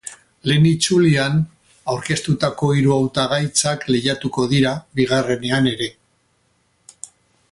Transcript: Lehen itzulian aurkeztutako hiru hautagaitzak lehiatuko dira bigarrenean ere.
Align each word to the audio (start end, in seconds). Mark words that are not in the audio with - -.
Lehen 0.51 0.63
itzulian 0.67 1.35
aurkeztutako 1.95 2.71
hiru 2.77 2.95
hautagaitzak 2.95 3.87
lehiatuko 3.95 4.47
dira 4.55 4.75
bigarrenean 5.01 5.69
ere. 5.75 5.91